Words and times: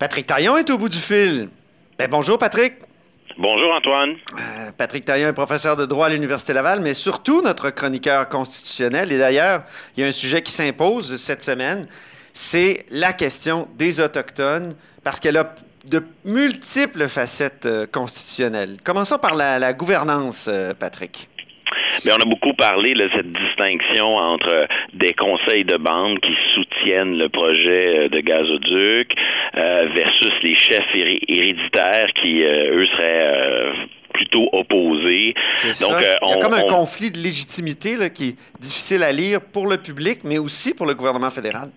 Patrick 0.00 0.26
Taillon 0.26 0.56
est 0.56 0.70
au 0.70 0.78
bout 0.78 0.88
du 0.88 0.98
fil. 0.98 1.50
Ben, 1.98 2.08
bonjour, 2.10 2.38
Patrick. 2.38 2.72
Bonjour, 3.36 3.70
Antoine. 3.74 4.14
Euh, 4.32 4.70
Patrick 4.74 5.04
Taillon 5.04 5.28
est 5.28 5.34
professeur 5.34 5.76
de 5.76 5.84
droit 5.84 6.06
à 6.06 6.08
l'Université 6.08 6.54
Laval, 6.54 6.80
mais 6.80 6.94
surtout 6.94 7.42
notre 7.42 7.68
chroniqueur 7.68 8.26
constitutionnel. 8.30 9.12
Et 9.12 9.18
d'ailleurs, 9.18 9.62
il 9.94 10.00
y 10.00 10.04
a 10.04 10.06
un 10.06 10.12
sujet 10.12 10.40
qui 10.40 10.52
s'impose 10.52 11.16
cette 11.16 11.42
semaine, 11.42 11.86
c'est 12.32 12.86
la 12.90 13.12
question 13.12 13.68
des 13.74 14.00
Autochtones, 14.00 14.74
parce 15.04 15.20
qu'elle 15.20 15.36
a 15.36 15.54
de 15.84 16.02
multiples 16.24 17.06
facettes 17.08 17.66
euh, 17.66 17.86
constitutionnelles. 17.86 18.78
Commençons 18.82 19.18
par 19.18 19.34
la, 19.34 19.58
la 19.58 19.74
gouvernance, 19.74 20.46
euh, 20.48 20.72
Patrick. 20.72 21.28
Mais 22.04 22.12
on 22.12 22.16
a 22.16 22.28
beaucoup 22.28 22.54
parlé 22.54 22.92
de 22.94 23.08
cette 23.14 23.30
distinction 23.30 24.16
entre 24.16 24.68
des 24.94 25.12
conseils 25.14 25.64
de 25.64 25.76
bande 25.76 26.20
qui 26.20 26.34
soutiennent 26.54 27.16
le 27.18 27.28
projet 27.28 28.08
de 28.08 28.20
gazoduc 28.20 29.12
euh, 29.56 29.88
versus 29.94 30.32
les 30.42 30.56
chefs 30.56 30.94
héréditaires 30.94 32.10
qui, 32.20 32.42
euh, 32.42 32.76
eux, 32.78 32.86
seraient 32.86 33.26
euh, 33.34 33.72
plutôt 34.12 34.48
opposés. 34.52 35.34
Donc, 35.80 35.92
euh, 35.92 36.14
Il 36.22 36.30
y 36.30 36.32
a 36.32 36.36
comme 36.38 36.54
un 36.54 36.62
conflit 36.62 37.10
de 37.10 37.18
légitimité 37.18 37.96
là, 37.96 38.10
qui 38.10 38.30
est 38.30 38.36
difficile 38.60 39.02
à 39.02 39.12
lire 39.12 39.40
pour 39.40 39.66
le 39.66 39.78
public, 39.78 40.20
mais 40.24 40.38
aussi 40.38 40.74
pour 40.74 40.86
le 40.86 40.94
gouvernement 40.94 41.30
fédéral. 41.30 41.70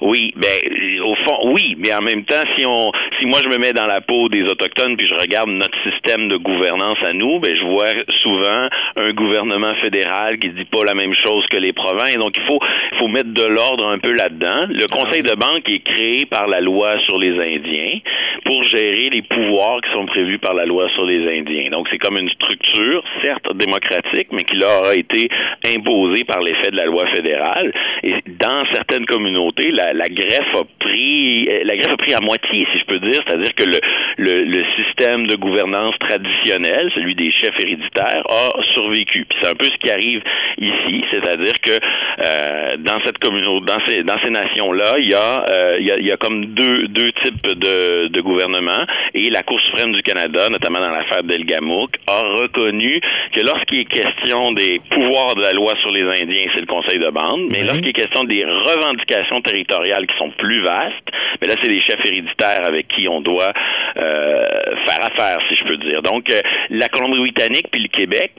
Oui, 0.00 0.34
ben 0.36 1.00
au 1.02 1.14
fond, 1.24 1.52
oui, 1.52 1.76
mais 1.78 1.94
en 1.94 2.02
même 2.02 2.24
temps, 2.24 2.42
si 2.56 2.66
on, 2.66 2.92
si 3.18 3.26
moi 3.26 3.38
je 3.42 3.48
me 3.48 3.58
mets 3.58 3.72
dans 3.72 3.86
la 3.86 4.00
peau 4.00 4.28
des 4.28 4.42
autochtones 4.42 4.96
puis 4.96 5.06
je 5.06 5.14
regarde 5.14 5.48
notre 5.48 5.76
système 5.82 6.28
de 6.28 6.36
gouvernance 6.36 6.98
à 7.08 7.12
nous, 7.12 7.38
ben 7.40 7.54
je 7.56 7.64
vois 7.64 7.92
souvent 8.22 8.68
un 8.96 9.12
gouvernement 9.12 9.74
fédéral 9.76 10.38
qui 10.38 10.50
dit 10.50 10.64
pas 10.64 10.84
la 10.84 10.94
même 10.94 11.14
chose 11.24 11.46
que 11.50 11.56
les 11.56 11.72
provinces. 11.72 12.16
Donc 12.16 12.36
il 12.36 12.42
faut, 12.48 12.58
faut 12.98 13.08
mettre 13.08 13.32
de 13.32 13.46
l'ordre 13.46 13.86
un 13.86 13.98
peu 13.98 14.12
là-dedans. 14.12 14.66
Le 14.68 14.86
conseil 14.88 15.22
de 15.22 15.34
banque 15.34 15.68
est 15.70 15.84
créé 15.84 16.26
par 16.26 16.46
la 16.46 16.60
loi 16.60 16.98
sur 17.06 17.18
les 17.18 17.32
Indiens 17.32 17.98
pour 18.44 18.62
gérer 18.64 19.10
les 19.10 19.22
pouvoirs 19.22 19.80
qui 19.82 19.92
sont 19.92 20.06
prévus 20.06 20.38
par 20.38 20.54
la 20.54 20.66
loi 20.66 20.88
sur 20.94 21.04
les 21.04 21.38
Indiens. 21.38 21.70
Donc 21.70 21.88
c'est 21.90 21.98
comme 21.98 22.18
une 22.18 22.30
structure, 22.30 23.02
certes 23.22 23.46
démocratique, 23.54 24.28
mais 24.32 24.42
qui 24.42 24.56
leur 24.56 24.84
a 24.84 24.94
été 24.94 25.28
imposée 25.74 26.24
par 26.24 26.40
l'effet 26.40 26.70
de 26.70 26.76
la 26.76 26.84
loi 26.84 27.06
fédérale. 27.12 27.72
Et 28.02 28.14
dans 28.38 28.64
certaines 28.72 29.06
communautés, 29.06 29.70
la, 29.70 29.92
la 29.92 30.08
greffe 30.08 30.54
a 30.54 30.64
pris 30.78 31.46
la 31.64 31.74
greffe 31.74 31.92
a 31.92 31.96
pris 31.96 32.14
à 32.14 32.20
moitié, 32.20 32.66
si 32.72 32.78
je 32.78 32.84
peux 32.84 32.98
dire, 32.98 33.05
c'est-à-dire 33.12 33.54
que 33.54 33.64
le, 33.64 33.78
le, 34.18 34.44
le, 34.44 34.64
système 34.76 35.26
de 35.26 35.36
gouvernance 35.36 35.94
traditionnel, 36.00 36.90
celui 36.94 37.14
des 37.14 37.30
chefs 37.32 37.58
héréditaires, 37.58 38.22
a 38.28 38.62
survécu. 38.74 39.26
Puis 39.28 39.38
c'est 39.42 39.50
un 39.50 39.54
peu 39.54 39.66
ce 39.66 39.76
qui 39.78 39.90
arrive 39.90 40.22
ici, 40.58 41.04
c'est-à-dire 41.10 41.54
que 41.62 41.72
euh, 41.72 42.76
dans 42.78 42.98
cette 43.04 43.18
communauté, 43.18 43.66
dans 43.66 43.86
ces 43.86 44.02
dans 44.02 44.18
ces 44.24 44.30
nations-là, 44.30 44.94
il 44.98 45.10
y 45.10 45.14
a 45.14 45.44
euh, 45.50 45.76
il, 45.78 45.86
y 45.86 45.90
a, 45.90 45.98
il 45.98 46.06
y 46.06 46.12
a 46.12 46.16
comme 46.16 46.46
deux 46.46 46.88
deux 46.88 47.12
types 47.24 47.46
de, 47.46 48.08
de 48.08 48.20
gouvernement 48.20 48.84
et 49.14 49.30
la 49.30 49.42
Cour 49.42 49.60
suprême 49.60 49.92
du 49.92 50.02
Canada, 50.02 50.48
notamment 50.50 50.80
dans 50.80 50.90
l'affaire 50.90 51.22
d'Elgamouk, 51.22 51.96
a 52.06 52.20
reconnu 52.40 53.00
que 53.34 53.40
lorsqu'il 53.40 53.80
est 53.80 53.84
question 53.84 54.52
des 54.52 54.80
pouvoirs 54.90 55.34
de 55.34 55.42
la 55.42 55.52
loi 55.52 55.74
sur 55.80 55.92
les 55.92 56.02
Indiens, 56.02 56.44
c'est 56.54 56.60
le 56.60 56.66
Conseil 56.66 56.98
de 56.98 57.10
bande, 57.10 57.46
mais 57.50 57.62
lorsqu'il 57.62 57.88
est 57.88 57.92
question 57.92 58.24
des 58.24 58.44
revendications 58.44 59.40
territoriales 59.42 60.06
qui 60.06 60.16
sont 60.18 60.30
plus 60.30 60.62
vastes, 60.62 61.08
mais 61.40 61.48
là 61.48 61.54
c'est 61.62 61.70
les 61.70 61.80
chefs 61.80 62.04
héréditaires 62.04 62.64
avec 62.64 62.86
qui 62.96 63.08
on 63.08 63.20
doit 63.20 63.52
euh, 63.96 64.46
faire 64.86 65.04
affaire, 65.04 65.38
si 65.48 65.56
je 65.56 65.64
peux 65.64 65.76
dire. 65.76 66.02
Donc 66.02 66.30
euh, 66.30 66.40
la 66.70 66.88
Colombie-Britannique 66.88 67.68
puis 67.70 67.82
le 67.82 67.88
Québec 67.88 68.32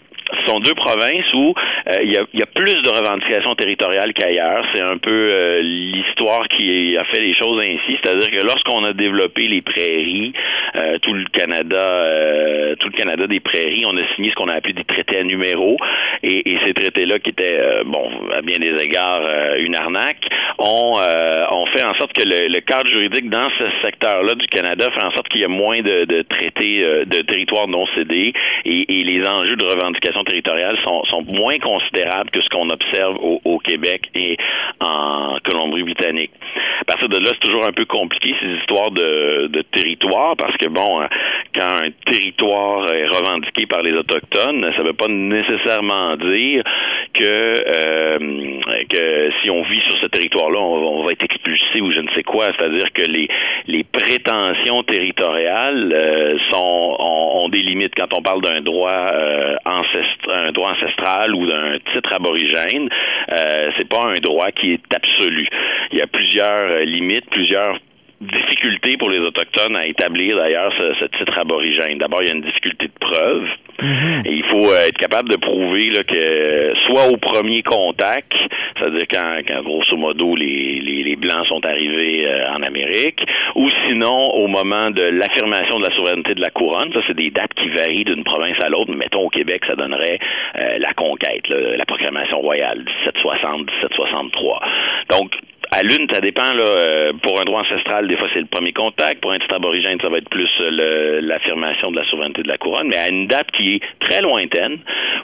sont 0.48 0.60
deux 0.60 0.74
provinces 0.74 1.32
où 1.34 1.54
euh, 1.88 2.04
il 2.04 2.12
y, 2.12 2.18
a, 2.18 2.46
plus 2.56 2.82
de 2.82 2.90
revendications 2.90 3.56
territoriales 3.56 4.14
qu'ailleurs. 4.14 4.66
C'est 4.74 4.82
un 4.82 4.98
peu 4.98 5.30
euh, 5.32 5.62
l'histoire 5.62 6.48
qui 6.48 6.98
a 6.98 7.04
fait 7.06 7.22
les 7.22 7.34
choses 7.34 7.62
ainsi. 7.62 7.98
C'est-à-dire 8.02 8.30
que 8.32 8.46
lorsqu'on 8.46 8.84
a 8.84 8.94
développé 8.94 9.48
les 9.48 9.62
prairies, 9.62 10.34
euh, 10.76 10.98
tout 11.00 11.14
le 11.14 11.26
Canada, 11.26 12.76
tout 12.80 12.88
le 12.88 12.98
Canada 12.98 13.28
des 13.28 13.40
prairies, 13.40 13.84
on 13.86 13.96
a 13.96 14.16
signé 14.16 14.32
ce 14.32 14.36
qu'on 14.36 14.50
a 14.50 14.56
appelé 14.56 14.74
des 14.74 14.84
traités 14.84 15.20
à 15.20 15.24
numéros. 15.24 15.78
Et, 16.24 16.58
ces 16.66 16.74
traités-là, 16.74 17.20
qui 17.20 17.30
étaient, 17.30 17.84
bon, 17.86 18.10
à 18.36 18.42
bien 18.42 18.58
des 18.58 18.76
égards, 18.84 19.22
une 19.60 19.76
arnaque, 19.76 20.26
ont, 20.58 20.96
fait 21.76 21.86
en 21.86 21.94
sorte 21.96 22.14
que 22.14 22.24
le, 22.24 22.60
cadre 22.62 22.90
juridique 22.92 23.30
dans 23.30 23.50
ce 23.60 23.66
secteur-là 23.86 24.34
du 24.34 24.48
Canada 24.48 24.90
fait 24.92 25.06
en 25.06 25.12
sorte 25.12 25.28
qu'il 25.30 25.42
y 25.42 25.46
a 25.46 25.50
moins 25.50 25.80
de, 25.80 26.22
traités 26.24 26.82
de 27.06 27.22
territoires 27.22 27.68
non 27.68 27.86
cédés 27.96 28.34
et, 28.66 28.86
les 28.88 29.22
enjeux 29.28 29.56
de 29.56 29.66
revendication 29.66 30.24
territoriales 30.24 30.37
sont, 30.84 31.04
sont, 31.06 31.24
moins 31.24 31.58
considérables 31.58 32.30
que 32.32 32.42
ce 32.42 32.50
qu'on 32.50 32.70
observe 32.70 33.18
au, 33.18 33.42
au, 33.44 33.58
Québec 33.60 34.10
et 34.16 34.38
en 34.80 35.38
Colombie-Britannique. 35.44 36.32
À 36.82 36.86
partir 36.86 37.10
de 37.10 37.18
là, 37.18 37.32
c'est 37.34 37.48
toujours 37.48 37.66
un 37.66 37.74
peu 37.74 37.86
compliqué 37.86 38.36
ces 38.42 38.48
histoires 38.60 38.92
de, 38.92 39.48
de 39.48 39.62
territoire 39.62 40.36
parce 40.38 40.56
que 40.58 40.70
bon, 40.70 41.02
quand 41.54 41.86
un 41.86 42.12
territoire 42.12 42.94
est 42.94 43.08
revendiqué 43.08 43.66
par 43.66 43.82
les 43.82 43.94
autochtones, 43.94 44.72
ça 44.76 44.82
ne 44.82 44.88
veut 44.88 44.94
pas 44.94 45.08
nécessairement 45.08 46.16
dire 46.18 46.64
que 47.14 47.24
euh, 47.26 48.60
que 48.90 49.32
si 49.42 49.50
on 49.50 49.64
vit 49.64 49.82
sur 49.90 50.00
ce 50.02 50.08
territoire-là, 50.08 50.60
on, 50.60 51.00
on, 51.00 51.04
va 51.04 51.12
être 51.12 51.24
expulsé 51.24 51.82
ou 51.82 51.92
je 51.92 52.00
ne 52.00 52.10
sais 52.16 52.24
quoi. 52.24 52.46
C'est-à-dire 52.58 52.92
que 52.94 53.04
les 53.04 53.28
les 53.68 53.84
prétentions 53.84 54.84
territoriales 54.84 55.92
euh, 55.94 56.38
sont 56.52 56.96
ont, 57.00 57.44
ont, 57.44 57.50
des 57.50 57.62
limites 57.62 57.94
quand 57.98 58.14
on 58.18 58.22
parle 58.22 58.42
d'un 58.42 58.62
droit 58.62 59.08
euh, 59.12 59.56
ancestral, 59.66 60.27
un 60.30 60.52
droit 60.52 60.72
ancestral 60.72 61.34
ou 61.36 61.48
d'un 61.48 61.78
titre 61.94 62.14
aborigène. 62.14 62.90
Euh, 63.36 63.72
c'est 63.78 63.88
pas 63.88 64.06
un 64.06 64.20
droit 64.22 64.52
qui 64.52 64.74
est 64.74 64.96
absolu. 64.96 65.48
Il 65.92 66.00
y 66.00 66.02
a 66.02 66.08
plusieurs 66.08 66.80
limites, 66.86 67.30
plusieurs 67.30 67.78
difficultés 68.20 68.98
pour 68.98 69.10
les 69.10 69.20
Autochtones 69.20 69.76
à 69.76 69.86
établir 69.86 70.38
d'ailleurs 70.38 70.74
ce, 70.78 70.94
ce, 71.00 71.06
titre 71.18 71.38
aborigène. 71.38 71.98
D'abord, 72.00 72.22
il 72.24 72.30
y 72.30 72.32
a 72.32 72.36
une 72.36 72.42
difficulté 72.42 72.88
de 72.88 73.00
preuve. 73.00 73.48
Et 74.26 74.32
il 74.32 74.44
faut 74.46 74.72
euh, 74.72 74.88
être 74.88 74.98
capable 74.98 75.30
de 75.30 75.36
prouver 75.36 75.92
là, 75.92 76.02
que 76.04 76.74
soit 76.88 77.08
au 77.10 77.18
premier 77.18 77.62
contact, 77.62 78.34
c'est-à-dire 78.76 79.06
quand, 79.12 79.38
quand, 79.48 79.62
grosso 79.62 79.96
modo 79.96 80.36
les, 80.36 80.80
les, 80.80 81.04
les 81.04 81.16
Blancs 81.16 81.46
sont 81.48 81.64
arrivés 81.64 82.26
euh, 82.26 82.54
en 82.54 82.64
Amérique, 82.64 83.22
ou 83.54 83.70
sinon 83.86 84.32
au 84.34 84.48
moment 84.48 84.90
de 84.90 85.04
l'affirmation 85.04 85.80
de 85.80 85.88
la 85.88 85.96
souveraineté 85.96 86.34
de 86.34 86.42
la 86.42 86.50
couronne. 86.50 86.92
Ça, 86.94 87.02
c'est 87.06 87.16
des 87.16 87.30
dates 87.30 87.54
qui 87.54 87.70
varient 87.70 88.06
d'une 88.06 88.24
province 88.24 88.58
à 88.64 88.70
l'autre. 88.70 88.92
Mettons 88.94 89.26
au 89.26 89.30
Québec, 89.30 89.62
ça 89.68 89.76
donnerait 89.76 90.18
euh, 90.58 90.80
la 90.80 90.94
conquête, 90.94 91.48
là, 91.50 91.78
la 91.78 91.86
proclamation 91.86 92.40
royale 92.40 92.84
1760, 93.06 93.68
1763. 93.84 94.62
Donc, 95.12 95.32
à 95.78 95.84
l'une, 95.84 96.08
ça 96.12 96.20
dépend. 96.22 96.54
Là, 96.54 96.66
euh, 96.66 97.14
pour 97.22 97.40
un 97.40 97.46
droit 97.46 97.62
ancestral, 97.62 98.08
des 98.08 98.18
fois, 98.18 98.28
c'est 98.34 98.40
le 98.40 98.48
premier 98.48 98.74
contact. 98.74 99.22
Pour 99.22 99.32
un 99.32 99.38
titre 99.38 99.54
aborigène, 99.54 100.00
ça 100.02 100.10
va 100.10 100.18
être 100.18 100.30
plus 100.30 100.50
euh, 100.60 101.22
l'affirmation 101.22 101.92
de 101.92 101.98
la 101.98 102.06
souveraineté 102.06 102.42
de 102.42 102.48
la 102.48 102.58
couronne. 102.58 102.88
Mais 102.88 102.98
à 102.98 103.10
une 103.10 103.28
date 103.28 103.52
qui 103.52 103.76
est 103.76 103.82
très 104.00 104.22
lointaine, 104.22 104.80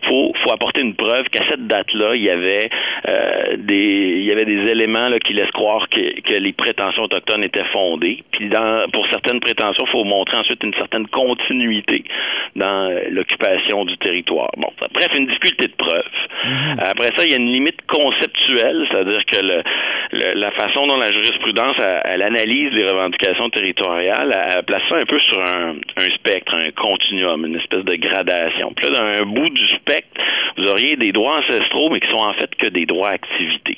faut 0.07 0.31
faut 0.43 0.53
apporter 0.53 0.81
une 0.81 0.93
preuve 0.93 1.27
qu'à 1.29 1.43
cette 1.49 1.65
date-là, 1.65 2.15
il 2.15 2.23
y 2.23 2.29
avait 2.29 2.69
euh, 3.07 3.57
des 3.57 4.17
il 4.19 4.25
y 4.25 4.31
avait 4.31 4.45
des 4.45 4.69
éléments 4.71 5.09
là, 5.09 5.17
qui 5.19 5.33
laissent 5.33 5.51
croire 5.51 5.89
que, 5.89 6.21
que 6.21 6.35
les 6.35 6.53
prétentions 6.53 7.03
autochtones 7.03 7.43
étaient 7.43 7.65
fondées. 7.71 8.23
Puis 8.31 8.49
dans 8.49 8.85
pour 8.91 9.07
certaines 9.07 9.39
prétentions, 9.39 9.85
faut 9.87 10.03
montrer 10.03 10.37
ensuite 10.37 10.63
une 10.63 10.73
certaine 10.75 11.07
continuité 11.07 12.03
dans 12.55 12.89
l'occupation 13.09 13.85
du 13.85 13.97
territoire. 13.97 14.49
Bon, 14.57 14.69
bref, 14.93 15.09
une 15.15 15.27
difficulté 15.27 15.67
de 15.67 15.75
preuve. 15.75 16.03
Mmh. 16.45 16.79
Après 16.79 17.09
ça, 17.17 17.25
il 17.25 17.31
y 17.31 17.33
a 17.33 17.37
une 17.37 17.51
limite 17.51 17.79
conceptuelle, 17.87 18.87
c'est-à-dire 18.91 19.25
que 19.25 19.45
le, 19.45 19.63
le 20.11 20.33
la 20.35 20.51
façon 20.51 20.87
dont 20.87 20.97
la 20.97 21.11
jurisprudence 21.11 21.75
elle, 21.79 22.01
elle 22.05 22.21
analyse 22.21 22.71
les 22.73 22.85
revendications 22.85 23.49
territoriales, 23.49 24.31
elle, 24.33 24.53
elle, 24.57 24.63
place 24.63 24.81
ça 24.89 24.95
un 24.95 25.07
peu 25.07 25.19
sur 25.19 25.39
un, 25.39 25.75
un, 25.97 26.09
spectre, 26.15 26.53
un 26.53 26.71
continuum, 26.71 27.45
une 27.45 27.55
espèce 27.55 27.83
de 27.83 27.95
gradation. 27.95 28.73
Puis 28.75 28.89
là, 28.89 29.11
d'un 29.11 29.25
bout 29.25 29.49
du 29.49 29.67
spectre, 29.75 30.21
vous 30.57 30.69
auriez 30.69 30.95
des 30.95 31.11
droits 31.11 31.39
ancestraux, 31.39 31.89
mais 31.89 31.99
qui 31.99 32.09
sont 32.09 32.23
en 32.23 32.33
fait 32.33 32.53
que 32.55 32.69
des 32.69 32.85
droits 32.85 33.09
activités. 33.09 33.72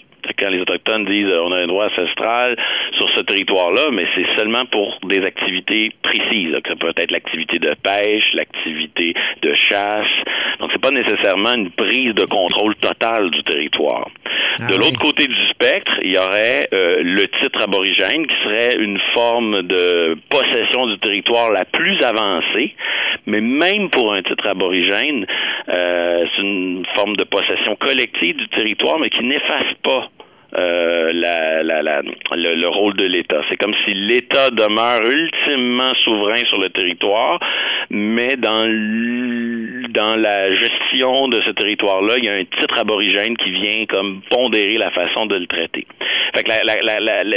Quand 0.45 0.51
les 0.51 0.61
Autochtones 0.61 1.05
disent 1.05 1.33
on 1.35 1.51
a 1.51 1.57
un 1.57 1.65
droit 1.65 1.87
ancestral 1.87 2.55
sur 2.99 3.09
ce 3.15 3.23
territoire-là, 3.23 3.87
mais 3.91 4.05
c'est 4.13 4.27
seulement 4.37 4.63
pour 4.65 4.99
des 5.05 5.23
activités 5.23 5.91
précises. 6.03 6.55
Ça 6.67 6.75
peut 6.75 6.93
être 6.95 7.09
l'activité 7.09 7.57
de 7.57 7.73
pêche, 7.81 8.25
l'activité 8.33 9.15
de 9.41 9.53
chasse. 9.55 10.05
Donc, 10.59 10.69
c'est 10.71 10.81
pas 10.81 10.91
nécessairement 10.91 11.55
une 11.55 11.71
prise 11.71 12.13
de 12.13 12.25
contrôle 12.25 12.75
total 12.75 13.31
du 13.31 13.43
territoire. 13.43 14.07
Ah 14.59 14.67
de 14.67 14.73
oui. 14.73 14.77
l'autre 14.77 14.99
côté 14.99 15.25
du 15.25 15.47
spectre, 15.47 15.91
il 16.03 16.13
y 16.13 16.17
aurait 16.17 16.67
euh, 16.73 17.01
le 17.01 17.25
titre 17.41 17.63
aborigène 17.63 18.27
qui 18.27 18.35
serait 18.43 18.77
une 18.77 18.99
forme 19.15 19.63
de 19.63 20.15
possession 20.29 20.85
du 20.87 20.99
territoire 20.99 21.51
la 21.51 21.65
plus 21.65 21.97
avancée, 22.03 22.75
mais 23.25 23.41
même 23.41 23.89
pour 23.89 24.13
un 24.13 24.21
titre 24.21 24.47
aborigène, 24.47 25.25
euh, 25.69 26.25
c'est 26.35 26.41
une 26.41 26.85
forme 26.95 27.17
de 27.17 27.23
possession 27.23 27.75
collective 27.77 28.37
du 28.37 28.47
territoire, 28.49 28.99
mais 28.99 29.09
qui 29.09 29.23
n'efface 29.23 29.73
pas 29.83 30.09
euh, 30.57 31.11
la, 31.13 31.63
la, 31.63 31.81
la- 31.81 32.01
le, 32.01 32.55
le 32.55 32.67
rôle 32.69 32.95
de 32.95 33.05
l'État. 33.07 33.41
C'est 33.49 33.57
comme 33.57 33.75
si 33.85 33.93
l'État 33.93 34.49
demeure 34.51 35.01
ultimement 35.09 35.93
souverain 36.03 36.41
sur 36.49 36.59
le 36.61 36.69
territoire, 36.69 37.39
mais 37.89 38.35
dans, 38.37 38.65
dans 39.89 40.15
la 40.15 40.51
gestion 40.55 41.27
de 41.27 41.41
ce 41.45 41.51
territoire-là, 41.51 42.15
il 42.17 42.25
y 42.25 42.29
a 42.29 42.33
un 42.35 42.43
titre 42.45 42.79
aborigène 42.79 43.35
qui 43.37 43.51
vient 43.51 43.85
comme 43.87 44.21
pondérer 44.29 44.77
la 44.77 44.91
façon 44.91 45.25
de 45.25 45.35
le 45.35 45.47
traiter. 45.47 45.85
Fait 46.35 46.43
que 46.43 46.51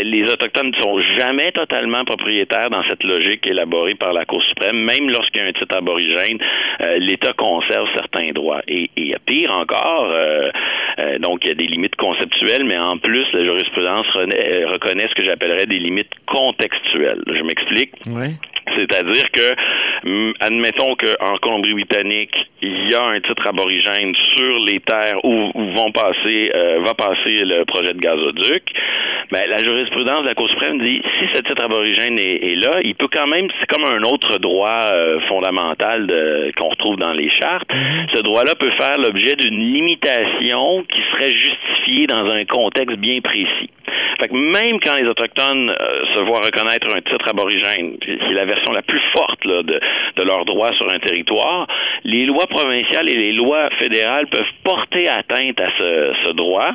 les 0.02 0.22
Autochtones 0.32 0.72
ne 0.76 0.82
sont 0.82 1.00
jamais 1.18 1.52
totalement 1.52 2.04
propriétaires 2.04 2.70
dans 2.70 2.82
cette 2.88 3.04
logique 3.04 3.48
élaborée 3.48 3.94
par 3.94 4.12
la 4.12 4.24
Cour 4.24 4.42
suprême, 4.42 4.76
même 4.76 5.08
lorsqu'il 5.10 5.40
y 5.40 5.44
a 5.44 5.48
un 5.48 5.52
titre 5.52 5.76
aborigène, 5.76 6.38
euh, 6.80 6.98
l'État 6.98 7.32
conserve 7.32 7.86
certains 7.96 8.30
droits. 8.32 8.62
Et, 8.66 8.90
et 8.96 9.14
pire 9.24 9.52
encore, 9.52 10.12
euh, 10.16 10.50
donc 11.18 11.40
il 11.44 11.48
y 11.48 11.52
a 11.52 11.54
des 11.54 11.66
limites 11.66 11.96
conceptuelles, 11.96 12.64
mais 12.64 12.78
en 12.78 12.98
plus, 12.98 13.24
la 13.32 13.44
jurisprudence 13.44 14.06
euh, 14.16 14.66
reconnaît 14.72 15.08
ce 15.08 15.14
que 15.14 15.24
j'appellerais 15.24 15.66
des 15.66 15.78
limites 15.78 16.12
contextuelles. 16.26 17.22
Je 17.26 17.42
m'explique. 17.42 17.92
Oui. 18.08 18.34
C'est-à-dire 18.78 19.24
que, 19.32 20.44
admettons 20.44 20.94
qu'en 20.94 21.36
Colombie-Britannique, 21.38 22.34
il 22.62 22.90
y 22.90 22.94
a 22.94 23.02
un 23.02 23.20
titre 23.20 23.48
aborigène 23.48 24.14
sur 24.36 24.58
les 24.66 24.80
terres 24.80 25.24
où, 25.24 25.50
vont 25.54 25.92
passer, 25.92 26.50
euh, 26.54 26.80
va 26.84 26.94
passer 26.94 27.44
le 27.44 27.64
projet 27.64 27.92
de 27.92 27.98
gazoduc. 27.98 28.62
Ben, 29.30 29.42
la 29.48 29.58
jurisprudence 29.58 30.22
de 30.22 30.28
la 30.28 30.34
Cour 30.34 30.48
suprême 30.48 30.78
dit 30.78 31.02
si 31.18 31.26
ce 31.34 31.42
titre 31.42 31.64
aborigène 31.64 32.18
est, 32.18 32.52
est 32.52 32.56
là, 32.56 32.78
il 32.82 32.94
peut 32.94 33.08
quand 33.12 33.26
même, 33.26 33.48
c'est 33.60 33.66
comme 33.66 33.84
un 33.84 34.02
autre 34.02 34.38
droit 34.38 34.90
euh, 34.92 35.20
fondamental 35.28 36.06
qu'on 36.56 36.68
retrouve 36.68 36.96
dans 36.96 37.12
les 37.12 37.30
chartes. 37.42 37.68
Ce 38.14 38.22
droit-là 38.22 38.54
peut 38.54 38.70
faire 38.80 38.96
l'objet 38.98 39.36
d'une 39.36 39.58
limitation 39.58 40.84
qui 40.84 41.00
serait 41.12 41.30
justifiée 41.30 42.06
dans 42.06 42.26
un 42.30 42.44
contexte 42.44 42.96
bien 42.98 43.20
précis. 43.20 43.70
Fait 44.20 44.28
que 44.28 44.34
même 44.34 44.80
quand 44.84 44.94
les 45.00 45.06
Autochtones 45.06 45.70
euh, 45.70 46.14
se 46.14 46.20
voient 46.20 46.40
reconnaître 46.40 46.86
un 46.94 47.00
titre 47.00 47.28
aborigène, 47.28 47.98
qui 47.98 48.10
est 48.10 48.34
la 48.34 48.44
version 48.44 48.72
la 48.72 48.82
plus 48.82 49.00
forte 49.14 49.44
là, 49.44 49.62
de, 49.62 49.80
de 50.16 50.24
leurs 50.24 50.44
droits 50.44 50.72
sur 50.72 50.88
un 50.92 50.98
territoire, 50.98 51.66
les 52.04 52.26
lois 52.26 52.46
provinciales 52.48 53.08
et 53.08 53.14
les 53.16 53.32
lois 53.32 53.68
fédérales 53.78 54.26
peuvent 54.28 54.52
porter 54.64 55.08
atteinte 55.08 55.60
à 55.60 55.68
ce, 55.78 56.12
ce 56.24 56.32
droit 56.32 56.72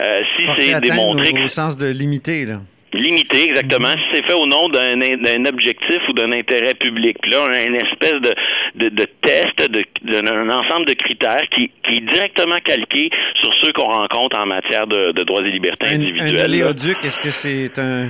euh, 0.00 0.22
si 0.36 0.46
c'est 0.56 0.80
démontré 0.80 1.30
au, 1.30 1.34
que 1.34 1.44
au 1.44 1.48
sens 1.48 1.76
de 1.76 1.88
limiter, 1.88 2.46
là. 2.46 2.60
Limité, 2.94 3.44
exactement. 3.50 3.88
Mhm. 3.90 3.96
Si 3.98 4.04
c'est 4.16 4.26
fait 4.26 4.32
au 4.34 4.46
nom 4.46 4.68
d'un 4.70 4.96
d'un 4.96 5.44
objectif 5.46 5.98
ou 6.08 6.12
d'un 6.14 6.32
intérêt 6.32 6.74
public. 6.74 7.16
Puis 7.20 7.30
là, 7.32 7.38
on 7.46 7.52
a 7.52 7.62
une 7.62 7.74
espèce 7.76 8.12
de, 8.14 8.32
de, 8.76 8.88
de 8.88 9.06
test, 9.22 9.70
de- 9.70 9.84
d'un 10.22 10.48
ensemble 10.50 10.86
de 10.86 10.94
critères 10.94 11.42
qui, 11.54 11.70
qui 11.84 11.96
est 11.98 12.12
directement 12.12 12.58
calqué 12.64 13.10
sur 13.42 13.52
ceux 13.62 13.72
qu'on 13.72 13.88
rencontre 13.92 14.38
en 14.38 14.46
matière 14.46 14.86
de, 14.86 15.12
de 15.12 15.22
droits 15.22 15.42
et 15.42 15.50
libertés 15.50 15.86
Un, 15.88 15.90
un 15.90 15.94
individuelles. 15.96 16.34
là. 16.36 16.44
oléoduc, 16.44 16.96
est-ce 17.04 17.20
que 17.20 17.30
c'est 17.30 17.78
un 17.78 18.08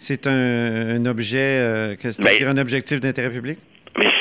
c'est 0.00 0.28
un, 0.28 0.30
un 1.00 1.06
objet, 1.06 1.38
euh, 1.40 1.96
que 1.96 2.12
c'est-à-dire 2.12 2.46
Ben- 2.46 2.56
un 2.58 2.60
objectif 2.62 3.00
d'intérêt 3.00 3.30
public? 3.30 3.58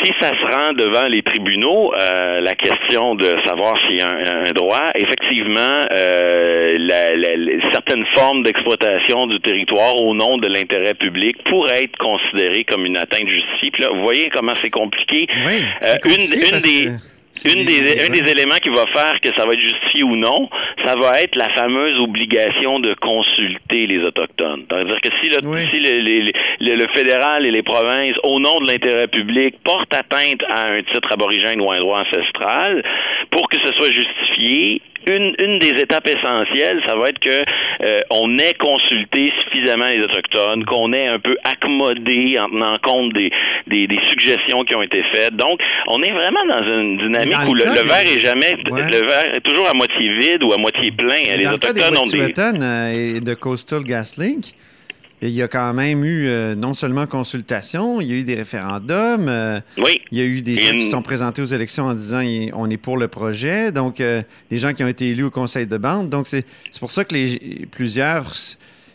Si 0.08 0.14
ça 0.22 0.30
se 0.30 0.56
rend 0.56 0.72
devant 0.72 1.06
les 1.08 1.22
tribunaux, 1.22 1.94
euh, 1.94 2.40
la 2.40 2.54
question 2.54 3.16
de 3.16 3.26
savoir 3.46 3.76
s'il 3.86 3.98
y 4.00 4.02
a 4.02 4.08
un, 4.08 4.46
un 4.48 4.52
droit, 4.54 4.86
effectivement, 4.96 5.82
euh, 5.94 6.78
la- 6.80 7.14
la- 7.16 7.36
la- 7.36 7.72
certaines 7.74 8.06
formes 8.16 8.42
d'exploitation 8.44 9.28
du 9.28 9.38
territoire 9.42 10.02
au 10.02 10.14
nom 10.16 10.38
de 10.38 10.48
l'intérêt 10.48 10.94
public 10.94 11.36
pourraient 11.50 11.84
être 11.84 11.98
considérées 11.98 12.64
comme 12.64 12.86
une 12.86 12.96
atteinte 12.98 13.28
justifiée. 13.28 13.72
Puis 13.72 13.84
là, 13.84 13.90
vous 13.94 14.02
voyez 14.02 14.30
comment 14.34 14.54
c'est 14.62 14.70
compliqué. 14.70 15.28
Oui. 15.46 15.62
Euh, 15.84 15.96
compliqué 16.02 16.24
une- 16.56 16.60
des- 16.62 16.86
que 16.86 17.17
Une 17.46 17.66
des, 17.66 17.80
un 18.06 18.10
des 18.10 18.32
éléments 18.32 18.58
qui 18.62 18.70
va 18.70 18.86
faire 18.94 19.20
que 19.22 19.30
ça 19.38 19.46
va 19.46 19.54
être 19.54 19.62
justifié 19.62 20.04
ou 20.04 20.16
non, 20.16 20.50
ça 20.86 20.96
va 21.00 21.22
être 21.22 21.36
la 21.36 21.50
fameuse 21.56 22.00
obligation 22.00 22.80
de 22.80 22.94
consulter 22.96 23.88
les 23.88 24.00
Autochtones. 24.00 24.66
C'est-à-dire 24.70 25.02
que 25.02 25.10
si, 25.22 25.30
le, 25.30 25.48
Oui. 25.48 25.60
si 25.72 25.80
le, 25.80 26.00
les- 26.00 26.22
les- 26.22 26.34
le- 26.62 26.76
le 26.76 26.86
fédéral 26.96 27.46
et 27.46 27.52
les 27.52 27.64
provinces, 27.64 28.16
au 28.24 28.40
nom 28.40 28.60
de 28.62 28.68
l'intérêt 28.72 29.08
public, 29.08 29.56
portent 29.64 29.94
atteinte 29.96 30.42
à 30.50 30.74
un 30.74 30.78
titre 30.78 31.12
aborigène 31.12 31.62
ou 31.62 31.72
un 31.72 31.80
droit 31.80 32.00
ancestral, 32.02 32.84
pour 33.32 33.48
que 33.50 33.58
ce 33.64 33.74
soit 33.74 33.92
justifié, 33.94 34.82
une, 35.10 35.34
une 35.40 35.60
des 35.60 35.70
étapes 35.82 36.08
essentielles, 36.10 36.82
ça 36.86 36.96
va 36.98 37.08
être 37.08 37.20
que 37.20 37.30
euh, 37.86 38.00
on 38.12 38.38
ait 38.40 38.54
consulté 38.60 39.32
suffisamment 39.42 39.86
les 39.86 40.00
autochtones, 40.02 40.66
qu'on 40.66 40.92
ait 40.92 41.08
un 41.08 41.20
peu 41.20 41.38
accommodé 41.46 42.36
en 42.40 42.50
tenant 42.50 42.78
compte 42.84 43.14
des, 43.14 43.32
des, 43.68 43.88
des 43.88 44.00
suggestions 44.08 44.64
qui 44.66 44.76
ont 44.76 44.82
été 44.82 45.02
faites. 45.14 45.34
Donc, 45.36 45.60
on 45.88 46.02
est 46.04 46.12
vraiment 46.12 46.46
dans 46.50 46.72
une 46.74 46.98
dynamique 46.98 47.27
Dans 47.30 47.42
le 47.44 47.50
où 47.50 47.54
le, 47.54 47.64
cas 47.64 47.76
le 47.76 47.82
des- 47.84 47.88
verre 47.90 48.08
est 48.08 48.22
jamais, 48.22 48.56
Ouais. 48.72 48.82
le 48.92 49.08
verre 49.08 49.36
est 49.36 49.42
toujours 49.42 49.68
à 49.70 49.74
moitié 49.74 50.20
vide 50.20 50.44
ou 50.44 50.54
à 50.54 50.58
moitié 50.58 50.92
plein. 50.92 51.36
Les 51.38 51.44
Dans 51.44 51.52
le 51.52 51.58
cas 51.58 51.74
des 51.74 51.82
autochtones 51.82 51.98
ont 52.06 52.10
des 52.12 52.20
Wet'suwet'en, 52.20 52.62
euh, 52.62 53.16
et 53.18 53.20
de 53.20 53.34
Coastal 53.34 53.84
GasLink, 53.84 54.54
il 55.22 55.30
y 55.30 55.42
a 55.42 55.48
quand 55.48 55.74
même 55.74 56.04
eu 56.06 56.28
euh, 56.28 56.54
non 56.54 56.76
seulement 56.76 57.08
consultation, 57.08 58.00
il 58.02 58.08
y 58.08 58.14
a 58.14 58.16
eu 58.18 58.24
des 58.24 58.36
référendums, 58.36 59.26
euh, 59.28 59.60
oui. 59.80 60.00
il 60.12 60.20
y 60.20 60.22
a 60.22 60.26
eu 60.26 60.42
des 60.44 60.58
gens 60.60 60.72
une- 60.74 60.78
qui 60.80 60.86
se 60.86 60.92
sont 60.92 61.02
présentés 61.02 61.42
aux 61.42 61.46
élections 61.46 61.86
en 61.86 61.94
disant 61.96 62.22
on 62.54 62.70
est 62.70 62.78
pour 62.78 62.98
le 62.98 63.08
projet, 63.08 63.72
donc 63.72 64.00
euh, 64.00 64.22
des 64.52 64.60
gens 64.60 64.74
qui 64.74 64.84
ont 64.84 64.88
été 64.88 65.10
élus 65.10 65.24
au 65.24 65.32
conseil 65.32 65.66
de 65.66 65.78
bande. 65.78 66.10
Donc 66.10 66.28
c'est 66.28 66.46
pour 66.80 66.92
ça 66.92 67.04
que 67.04 67.16
les, 67.16 67.66
plusieurs 67.72 68.36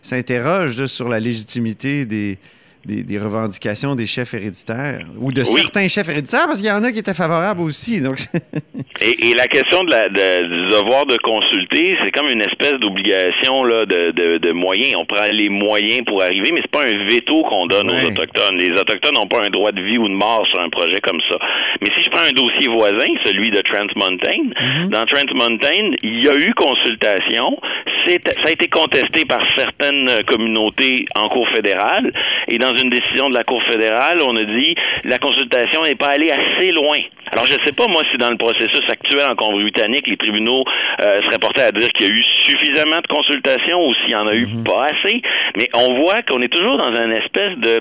s'interrogent 0.02 0.86
sur 0.86 1.08
la 1.08 1.20
légitimité 1.20 2.04
des, 2.04 2.38
des, 2.84 3.02
des 3.02 3.18
revendications 3.18 3.94
des 3.94 4.06
chefs 4.06 4.34
héréditaires 4.34 5.06
ou 5.18 5.32
de 5.32 5.42
Oui. 5.42 5.60
certains 5.60 5.88
chefs 5.88 6.08
héréditaires, 6.08 6.46
parce 6.46 6.58
qu'il 6.58 6.68
y 6.68 6.72
en 6.72 6.82
a 6.82 6.92
qui 6.92 6.98
étaient 6.98 7.14
favorables 7.14 7.60
aussi. 7.60 8.00
Donc 8.02 8.16
Et, 9.00 9.30
et 9.30 9.34
la 9.34 9.46
question 9.46 9.82
de 9.84 9.90
la, 9.90 10.08
de- 10.08 10.42
du 10.46 10.68
devoir 10.70 11.06
de 11.06 11.16
consulter, 11.18 11.96
c'est 12.04 12.10
comme 12.12 12.28
une 12.28 12.40
espèce 12.42 12.74
d'obligation 12.80 13.64
là 13.64 13.84
de, 13.86 14.10
de, 14.12 14.38
de 14.38 14.52
moyens. 14.52 14.96
On 15.00 15.04
prend 15.04 15.26
les 15.32 15.48
moyens 15.48 16.02
pour 16.06 16.22
arriver, 16.22 16.50
mais 16.52 16.60
c'est 16.62 16.70
pas 16.70 16.84
un 16.86 17.06
veto 17.08 17.42
qu'on 17.44 17.66
donne 17.66 17.90
Ouais. 17.90 18.04
aux 18.04 18.08
autochtones. 18.10 18.56
Les 18.58 18.70
autochtones 18.70 19.14
n'ont 19.14 19.26
pas 19.26 19.44
un 19.44 19.50
droit 19.50 19.72
de 19.72 19.82
vie 19.82 19.98
ou 19.98 20.08
de 20.08 20.14
mort 20.14 20.46
sur 20.50 20.60
un 20.60 20.68
projet 20.70 21.00
comme 21.02 21.20
ça. 21.30 21.36
Mais 21.80 21.88
si 21.96 22.04
je 22.04 22.10
prends 22.10 22.22
un 22.22 22.32
dossier 22.32 22.68
voisin, 22.68 23.10
celui 23.24 23.50
de 23.50 23.60
Trans 23.62 23.86
Mountain, 23.96 24.88
dans 24.90 25.04
Trans 25.06 25.34
Mountain, 25.34 25.96
il 26.02 26.24
y 26.24 26.28
a 26.28 26.34
eu 26.36 26.52
consultation. 26.54 27.58
Ça 28.06 28.48
a 28.48 28.50
été 28.50 28.68
contesté 28.68 29.24
par 29.24 29.40
certaines 29.56 30.08
communautés 30.26 31.06
en 31.16 31.28
Cour 31.28 31.48
fédérale. 31.54 32.12
Et 32.48 32.58
dans 32.58 32.74
une 32.76 32.90
décision 32.90 33.30
de 33.30 33.34
la 33.34 33.44
Cour 33.44 33.62
fédérale, 33.70 34.18
on 34.26 34.36
a 34.36 34.44
dit 34.44 34.74
la 35.04 35.18
consultation 35.18 35.82
n'est 35.84 35.94
pas 35.94 36.08
allée 36.08 36.30
assez 36.30 36.70
loin. 36.72 36.98
Alors, 37.32 37.46
je 37.46 37.54
ne 37.54 37.64
sais 37.64 37.72
pas, 37.72 37.86
moi, 37.88 38.02
si 38.10 38.18
dans 38.18 38.28
le 38.28 38.36
processus 38.36 38.84
actuel 38.90 39.24
en 39.30 39.34
Colombie-Britannique, 39.34 40.06
les 40.06 40.18
tribunaux 40.18 40.64
euh, 41.00 41.16
seraient 41.24 41.38
portés 41.38 41.62
à 41.62 41.72
dire 41.72 41.88
qu'il 41.88 42.06
y 42.06 42.10
a 42.10 42.12
eu 42.12 42.22
suffisamment 42.42 43.00
de 43.00 43.06
consultations 43.06 43.86
ou 43.86 43.94
s'il 43.94 44.10
y 44.10 44.16
en 44.16 44.26
a 44.26 44.34
eu 44.34 44.46
pas 44.66 44.86
assez. 44.92 45.22
Mais 45.56 45.68
on 45.72 45.94
voit 46.02 46.20
qu'on 46.28 46.42
est 46.42 46.52
toujours 46.52 46.76
dans 46.76 46.92
une 46.94 47.12
espèce 47.12 47.56
de 47.56 47.80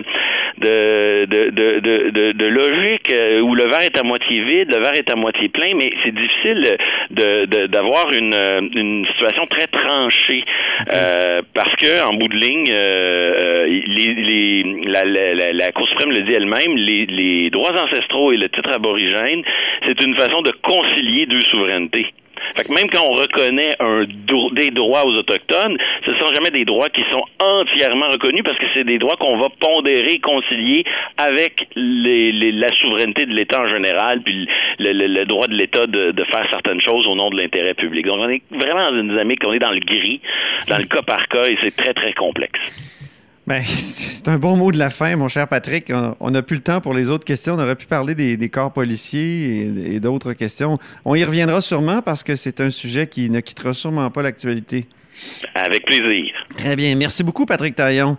de, 0.61 1.25
de, 1.25 1.49
de, 1.49 1.79
de, 1.79 2.09
de- 2.11 2.31
de 2.33 2.45
logique 2.47 3.11
euh, 3.13 3.39
où 3.41 3.55
le 3.55 3.63
verre 3.63 3.81
est 3.83 3.99
à 3.99 4.03
moitié 4.03 4.43
vide, 4.43 4.69
le 4.71 4.81
verre 4.81 4.95
est 4.95 5.09
à 5.11 5.15
moitié 5.15 5.49
plein, 5.49 5.71
mais 5.75 5.91
c'est 6.03 6.13
difficile 6.13 6.77
de- 7.09 7.45
de- 7.45 7.67
d'avoir 7.67 8.05
une, 8.13 8.33
euh, 8.33 8.61
une 8.61 9.05
situation 9.07 9.45
très 9.47 9.67
tranchée 9.67 10.43
euh, 10.93 11.41
parce 11.53 11.75
que 11.75 12.07
en 12.09 12.13
bout 12.13 12.27
de 12.27 12.37
ligne, 12.37 12.69
euh, 12.69 12.91
euh, 13.35 13.65
les, 13.67 14.13
les- 14.13 14.81
la, 14.85 15.03
la, 15.03 15.33
la, 15.33 15.53
la 15.53 15.71
Cour 15.71 15.87
suprême 15.89 16.11
le 16.11 16.23
dit 16.23 16.33
elle-même, 16.33 16.75
les, 16.77 17.05
les 17.07 17.49
droits 17.49 17.71
ancestraux 17.83 18.31
et 18.31 18.37
le 18.37 18.49
titre 18.49 18.69
aborigène, 18.73 19.41
c'est 19.87 20.03
une 20.03 20.15
façon 20.17 20.41
de 20.41 20.51
concilier 20.61 21.25
deux 21.25 21.41
souverainetés. 21.41 22.07
Fait 22.55 22.63
que 22.67 22.73
même 22.73 22.89
quand 22.89 23.03
on 23.07 23.13
reconnaît 23.13 23.71
un 23.79 24.05
des 24.53 24.71
droits 24.71 25.05
aux 25.05 25.15
Autochtones, 25.15 25.77
ce 26.05 26.11
sont 26.15 26.33
jamais 26.33 26.51
des 26.51 26.65
droits 26.65 26.89
qui 26.89 27.01
sont 27.11 27.23
entièrement 27.43 28.09
reconnus 28.09 28.43
parce 28.43 28.57
que 28.57 28.65
c'est 28.73 28.83
des 28.83 28.97
droits 28.99 29.15
qu'on 29.17 29.37
va 29.37 29.47
pondérer, 29.59 30.19
concilier 30.19 30.83
avec 31.17 31.67
les, 31.75 32.31
les- 32.31 32.51
la 32.51 32.69
souveraineté 32.81 33.25
de 33.25 33.33
l'État 33.33 33.61
en 33.61 33.69
général, 33.69 34.21
puis 34.21 34.47
le, 34.79 34.91
le- 34.93 35.07
le 35.07 35.25
droit 35.25 35.47
de 35.47 35.53
l'État 35.53 35.87
de, 35.87 36.11
de 36.11 36.23
faire 36.25 36.45
certaines 36.51 36.81
choses 36.81 37.05
au 37.07 37.15
nom 37.15 37.29
de 37.29 37.41
l'intérêt 37.41 37.73
public. 37.73 38.05
Donc 38.05 38.19
on 38.19 38.29
est 38.29 38.41
vraiment 38.51 38.91
dans 38.91 38.99
une 38.99 39.09
dynamique, 39.09 39.39
on 39.45 39.53
est 39.53 39.59
dans 39.59 39.71
le 39.71 39.79
gris, 39.79 40.19
dans 40.67 40.77
le 40.77 40.85
cas 40.85 41.01
par 41.01 41.27
cas, 41.27 41.45
et 41.47 41.57
c'est 41.61 41.75
très, 41.75 41.93
très 41.93 42.13
complexe. 42.13 43.00
Ben, 43.51 43.61
c'est 43.65 44.29
un 44.29 44.37
bon 44.37 44.55
mot 44.55 44.71
de 44.71 44.77
la 44.77 44.89
fin, 44.89 45.13
mon 45.17 45.27
cher 45.27 45.45
Patrick. 45.45 45.91
On 46.21 46.31
n'a 46.31 46.41
plus 46.41 46.55
le 46.55 46.61
temps 46.61 46.79
pour 46.79 46.93
les 46.93 47.09
autres 47.09 47.25
questions. 47.25 47.55
On 47.55 47.59
aurait 47.59 47.75
pu 47.75 47.85
parler 47.85 48.15
des, 48.15 48.37
des 48.37 48.47
corps 48.47 48.71
policiers 48.71 49.67
et, 49.67 49.95
et 49.95 49.99
d'autres 49.99 50.31
questions. 50.31 50.79
On 51.03 51.15
y 51.15 51.23
reviendra 51.25 51.59
sûrement 51.59 52.01
parce 52.01 52.23
que 52.23 52.37
c'est 52.37 52.61
un 52.61 52.69
sujet 52.69 53.07
qui 53.07 53.29
ne 53.29 53.41
quittera 53.41 53.73
sûrement 53.73 54.09
pas 54.09 54.21
l'actualité. 54.21 54.87
Avec 55.53 55.85
plaisir. 55.85 56.33
Très 56.55 56.77
bien. 56.77 56.95
Merci 56.95 57.25
beaucoup, 57.25 57.45
Patrick 57.45 57.75
Taillon. 57.75 58.17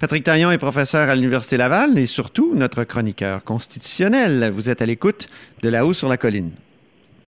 Patrick 0.00 0.22
Taillon 0.22 0.50
est 0.50 0.58
professeur 0.58 1.08
à 1.08 1.14
l'Université 1.14 1.56
Laval 1.56 1.98
et 1.98 2.04
surtout 2.04 2.54
notre 2.54 2.84
chroniqueur 2.84 3.42
constitutionnel. 3.42 4.50
Vous 4.52 4.68
êtes 4.68 4.82
à 4.82 4.86
l'écoute 4.86 5.30
de 5.62 5.70
là-haut 5.70 5.94
sur 5.94 6.10
la 6.10 6.18
colline. 6.18 6.50